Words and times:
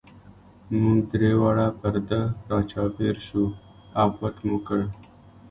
موږ 0.81 0.99
درې 1.13 1.31
واړه 1.41 1.67
پر 1.79 1.95
ده 2.09 2.21
را 2.49 2.59
چاپېر 2.71 3.15
شو 3.27 3.43
او 3.99 4.07
پټ 4.17 4.35
مو 4.47 4.57
کړ. 4.67 4.79